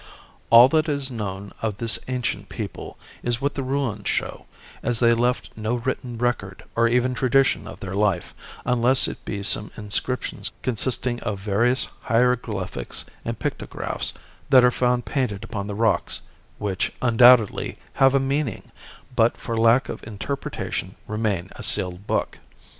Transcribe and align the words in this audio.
All 0.49 0.67
that 0.69 0.89
is 0.89 1.11
known 1.11 1.51
of 1.61 1.77
this 1.77 1.99
ancient 2.07 2.49
people 2.49 2.97
is 3.21 3.39
what 3.39 3.53
the 3.53 3.61
ruins 3.61 4.07
show, 4.09 4.47
as 4.81 4.99
they 4.99 5.13
left 5.13 5.51
no 5.55 5.75
written 5.75 6.17
record 6.17 6.63
or 6.75 6.87
even 6.87 7.13
tradition 7.13 7.67
of 7.67 7.81
their 7.81 7.93
life, 7.93 8.33
unless 8.65 9.07
it 9.07 9.23
be 9.25 9.43
some 9.43 9.69
inscriptions 9.77 10.53
consisting 10.63 11.19
of 11.19 11.39
various 11.39 11.85
hieroglyphics 12.05 13.05
and 13.23 13.37
pictographs 13.37 14.13
that 14.49 14.63
are 14.63 14.71
found 14.71 15.05
painted 15.05 15.43
upon 15.43 15.67
the 15.67 15.75
rocks, 15.75 16.23
which 16.57 16.91
undoubtedly 17.03 17.77
have 17.93 18.15
a 18.15 18.19
meaning, 18.19 18.71
but 19.15 19.37
for 19.37 19.55
lack 19.55 19.87
of 19.87 20.03
interpretation 20.07 20.95
remain 21.05 21.47
a 21.57 21.61
sealed 21.61 22.07
book. 22.07 22.39